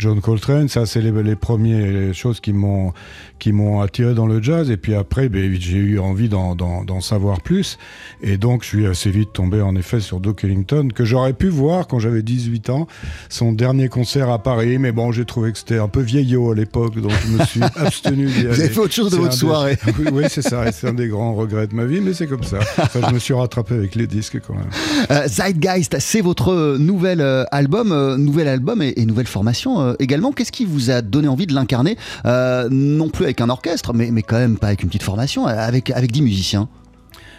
[0.00, 0.68] John Coltrane.
[0.68, 2.92] Ça, c'est les, les premières choses qui m'ont
[3.38, 4.70] qui m'ont attiré dans le jazz.
[4.70, 7.78] Et puis après, ben, j'ai eu envie d'en savoir plus.
[8.22, 11.48] Et donc, je suis assez vite tombé en effet sur Duke Ellington, que j'aurais pu
[11.48, 12.86] voir quand j'avais 18 ans,
[13.28, 14.78] son dernier concert à Paris.
[14.78, 17.60] Mais bon, j'ai trouvé que c'était un peu vieillot à l'époque, donc je me suis
[17.76, 19.78] abstenu Vous avez fait autre chose de votre soirée.
[20.12, 20.70] oui, c'est ça.
[20.72, 22.58] C'est un des grands regrets de ma vie, mais c'est comme ça.
[22.94, 24.64] je me suis rattrapé avec les disques quand même.
[25.10, 30.32] Euh, Zeitgeist, c'est votre nouvel euh, album, euh, nouvel album et, et nouvelle formation également.
[30.32, 34.22] Qu'est-ce qui vous a donné envie de l'incarner Non plus avec un orchestre, mais, mais
[34.22, 36.68] quand même pas avec une petite formation, avec, avec 10 musiciens?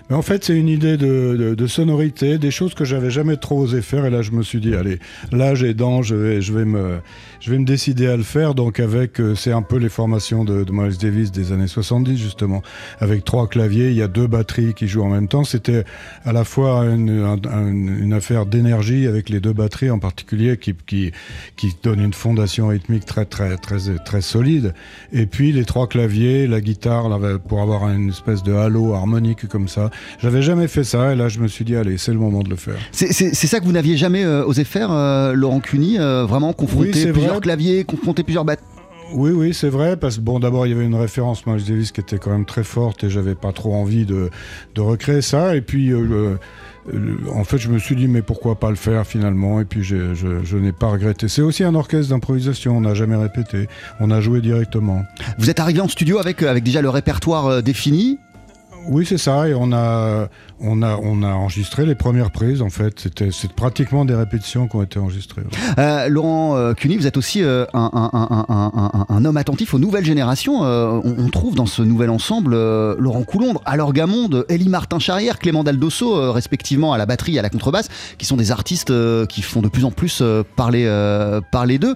[0.09, 3.59] Mais en fait, c'est une idée de, de, sonorité, des choses que j'avais jamais trop
[3.59, 4.05] osé faire.
[4.05, 4.99] Et là, je me suis dit, allez,
[5.31, 6.99] là, j'ai dents, je vais, je, vais me,
[7.39, 8.53] je vais me décider à le faire.
[8.53, 12.17] Donc, avec, euh, c'est un peu les formations de, de, Miles Davis des années 70,
[12.17, 12.61] justement.
[12.99, 15.43] Avec trois claviers, il y a deux batteries qui jouent en même temps.
[15.43, 15.85] C'était
[16.23, 17.39] à la fois une,
[17.99, 21.13] une affaire d'énergie avec les deux batteries en particulier qui, qui,
[21.55, 24.75] qui donne une fondation rythmique très, très, très, très solide.
[25.11, 29.47] Et puis, les trois claviers, la guitare, là, pour avoir une espèce de halo harmonique
[29.47, 29.89] comme ça.
[30.19, 32.49] J'avais jamais fait ça et là je me suis dit allez c'est le moment de
[32.49, 32.75] le faire.
[32.91, 37.11] C'est ça que vous n'aviez jamais euh, osé faire, euh, Laurent Cuny, euh, vraiment confronter
[37.11, 38.63] plusieurs claviers, confronter plusieurs battes?
[39.13, 41.91] Oui, oui, c'est vrai, parce que bon, d'abord, il y avait une référence Miles Davis
[41.91, 44.31] qui était quand même très forte et j'avais pas trop envie de,
[44.73, 45.55] de, recréer ça.
[45.55, 49.65] Et puis, en fait, je me suis dit, mais pourquoi pas le faire finalement Et
[49.65, 51.27] puis, je, je, je n'ai pas regretté.
[51.27, 53.67] C'est aussi un orchestre d'improvisation, on n'a jamais répété,
[53.99, 55.03] on a joué directement.
[55.37, 58.17] Vous êtes arrivé en studio avec, avec déjà le répertoire défini
[58.89, 59.47] oui, c'est ça.
[59.47, 60.27] Et on a,
[60.59, 62.61] on a, on a enregistré les premières prises.
[62.61, 65.43] En fait, c'était, c'est pratiquement des répétitions qui ont été enregistrées.
[65.77, 69.79] Euh, Laurent euh, Cuny, vous êtes aussi euh, un, un, un, un, homme attentif aux
[69.79, 70.61] nouvelles générations.
[70.61, 72.55] On, on, trouve dans ce nouvel ensemble
[72.97, 77.41] Laurent Coulondre, alors Gamonde, Elie Martin Charrière, Clément Daldosso, respectivement à la batterie et à
[77.41, 78.93] la contrebasse, qui sont des artistes
[79.27, 80.23] qui font de plus en plus
[80.55, 80.85] parler,
[81.51, 81.93] parler d'eux.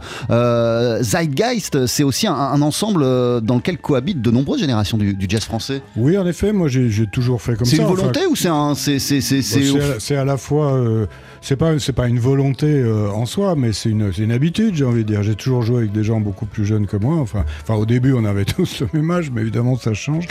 [1.02, 3.02] Zeitgeist, c'est aussi un, ensemble
[3.42, 5.82] dans lequel cohabitent de nombreuses générations du, du jazz français.
[5.96, 7.76] Oui, en effet, moi j'ai j'ai toujours fait comme ça.
[7.76, 8.74] C'est une volonté ou c'est un.
[8.76, 10.74] C'est à, la fois.
[10.74, 11.06] Euh,
[11.42, 15.04] c'est pas, pas une volonté euh, en soi, mais c'est une, une, habitude, j'ai envie
[15.04, 15.24] de dire.
[15.24, 17.16] J'ai toujours joué avec des gens beaucoup plus jeunes que moi.
[17.16, 20.28] Enfin, enfin au début, on avait tous le même âge, mais évidemment, ça change.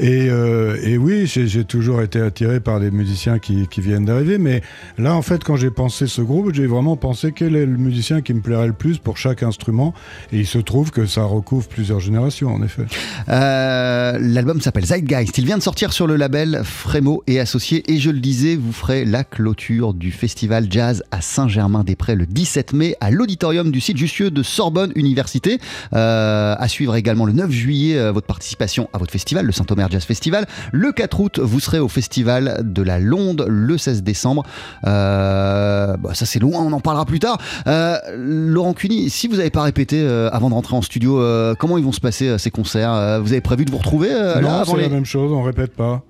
[0.00, 4.38] Et, euh, et oui, j'ai toujours été attiré par des musiciens qui, viennent d'arriver.
[4.38, 4.62] Mais
[4.98, 8.22] là, en fait, quand j'ai pensé ce groupe, j'ai vraiment pensé quel est le musicien
[8.22, 9.94] qui me plairait le plus pour chaque instrument.
[10.32, 12.84] Et il se trouve que ça recouvre plusieurs générations, en effet.
[13.28, 15.36] L'album s'appelle Zeitgeist.
[15.36, 17.90] Il vient de sortir sur le label Frémo et Associés.
[17.92, 22.72] Et je le disais, vous ferez la clôture du festival jazz à Saint-Germain-des-Prés le 17
[22.72, 25.58] mai à l'auditorium du site Jussieu de Sorbonne Université.
[25.92, 29.89] Euh, à suivre également le 9 juillet euh, votre participation à votre festival, le Saint-Omer
[29.90, 30.46] Jazz Festival.
[30.72, 34.44] Le 4 août, vous serez au festival de la Londe le 16 décembre.
[34.86, 37.38] Euh, bah, ça c'est loin, on en parlera plus tard.
[37.66, 41.22] Euh, Laurent Cuny, si vous n'avez pas répété euh, avant de rentrer en studio,
[41.58, 43.20] comment ils vont se passer ces concerts?
[43.20, 44.10] Vous avez prévu de vous retrouver
[44.40, 46.02] non, c'est la même chose, on répète pas.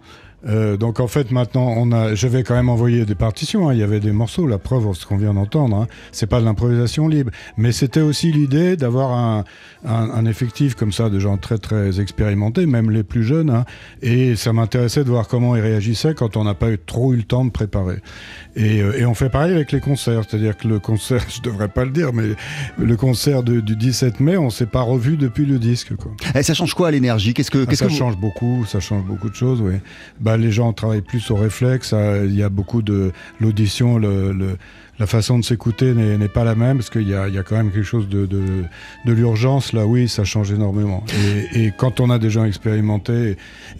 [0.47, 3.80] Euh, donc en fait maintenant on a, j'avais quand même envoyé des partitions, hein, il
[3.80, 5.86] y avait des morceaux, la preuve ce qu'on vient d'entendre, hein.
[6.12, 9.45] c'est pas de l'improvisation libre, mais c'était aussi l'idée d'avoir
[9.84, 13.64] un, effectif comme ça de gens très très expérimentés, même les plus jeunes, hein.
[14.03, 17.16] et ça m'intéressait de voir comment ils réagissaient quand on n'a pas eu, trop eu
[17.16, 17.99] le temps de préparer.
[18.57, 21.68] Et, euh, et on fait pareil avec les concerts, c'est-à-dire que le concert, je devrais
[21.68, 22.24] pas le dire, mais
[22.78, 25.94] le concert de- du 17 mai, on s'est pas revu depuis le disque.
[25.96, 26.12] Quoi.
[26.34, 27.32] Eh, ça change quoi l'énergie?
[27.34, 29.74] Qu'est-ce que, Ah, qu'est-ce ça que vous- change beaucoup, ça change beaucoup de choses, oui.
[30.20, 34.32] Bah, les gens travaillent plus au réflexe, ça- il y a beaucoup de l'audition, le,
[34.32, 34.57] le-
[35.01, 37.82] la façon de s'écouter n'est pas la même, parce qu'il y a, quand même quelque
[37.82, 38.28] chose de,
[39.07, 41.03] l'urgence, là, oui, ça change énormément.
[41.55, 43.30] Et, et quand on a des gens expérimentés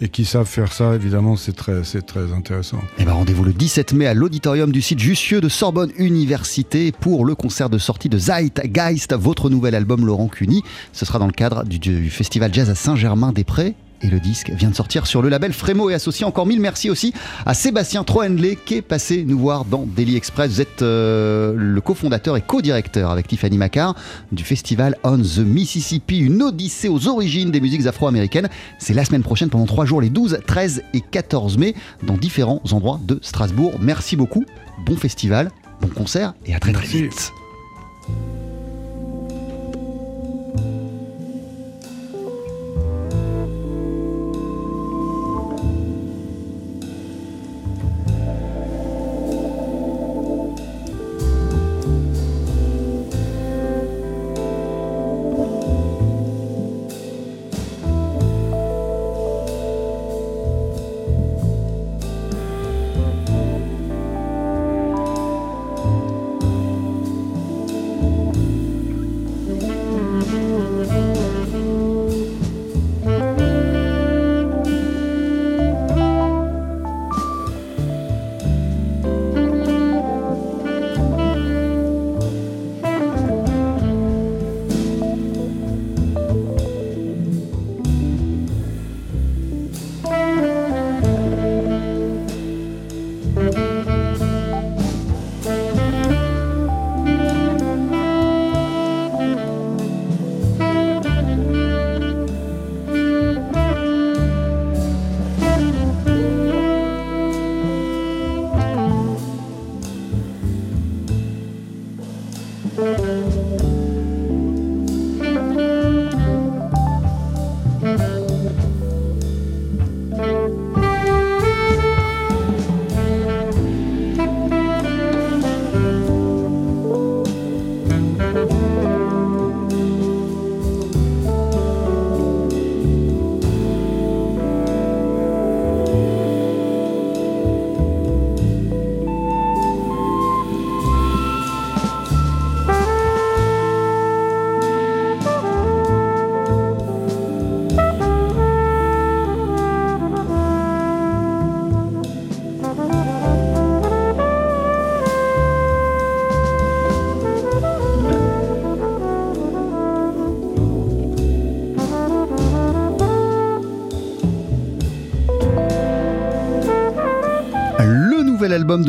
[0.01, 2.79] et, et qui savent faire ça, évidemment, c'est très, très intéressant.
[2.97, 7.23] Eh ben, rendez-vous le 17 mai à l'auditorium du site Jussieu de Sorbonne Université pour
[7.23, 10.63] le concert de sortie de Zeitgeist, votre nouvel album Laurent Cuny.
[10.91, 13.75] Ce sera dans le cadre du, du festival jazz à Saint-Germain-des-Prés.
[14.03, 16.25] Et le disque vient de sortir sur le label Frémo et associé.
[16.25, 17.13] Encore mille merci aussi
[17.45, 20.51] à Sébastien Troenley qui est passé nous voir dans Daily Express.
[20.51, 23.95] Vous êtes euh, le cofondateur et co-directeur avec Tiffany Macar
[24.31, 28.49] du festival On the Mississippi, une odyssée aux origines des musiques afro-américaines.
[28.79, 32.61] C'est la semaine prochaine pendant trois jours, les 12, 13 et 14 mai, dans différents
[32.71, 33.73] endroits de Strasbourg.
[33.79, 34.45] Merci beaucoup,
[34.85, 37.03] bon festival, bon concert et à très très Merci.
[37.03, 37.31] vite.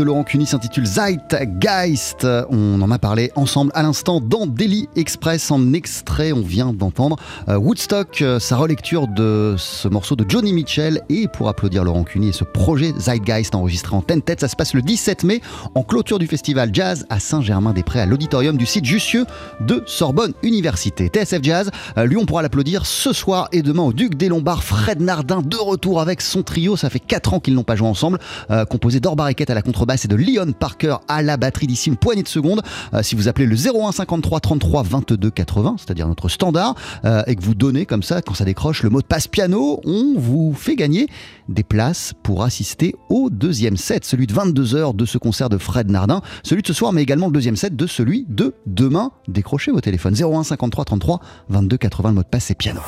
[0.03, 2.27] Laurent Cuny s'intitule Zeitgeist.
[2.51, 6.33] On en a parlé ensemble à l'instant dans Daily Express en extrait.
[6.33, 7.17] On vient d'entendre
[7.49, 11.03] euh, Woodstock, euh, sa relecture de ce morceau de Johnny Mitchell.
[11.09, 14.75] Et pour applaudir Laurent Cuny et ce projet Zeitgeist enregistré en tête-tête, ça se passe
[14.75, 15.41] le 17 mai
[15.75, 19.25] en clôture du festival Jazz à Saint-Germain-des-Prés à l'auditorium du site Jussieu
[19.61, 21.09] de Sorbonne Université.
[21.09, 24.65] TSF Jazz, euh, lui on pourra l'applaudir ce soir et demain au Duc des Lombards.
[24.65, 26.77] Fred Nardin de retour avec son trio.
[26.77, 28.19] Ça fait 4 ans qu'ils n'ont pas joué ensemble.
[28.51, 29.63] Euh, composé d'Or Barriquette à la
[30.05, 32.63] et de Leon Parker à la batterie d'ici une poignée de secondes.
[32.95, 36.75] Euh, si vous appelez le 01 53 33 22 80, c'est-à-dire notre standard,
[37.05, 39.81] euh, et que vous donnez comme ça, quand ça décroche, le mot de passe piano,
[39.85, 41.07] on vous fait gagner
[41.49, 45.91] des places pour assister au deuxième set, celui de 22h de ce concert de Fred
[45.91, 49.13] Nardin, celui de ce soir, mais également le deuxième set de celui de demain.
[49.29, 52.81] Décrochez vos téléphones 01 53 33 22 80, le mot de passe c'est piano.